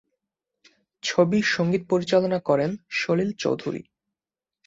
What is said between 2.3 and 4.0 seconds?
করেন সলিল চৌধুরী।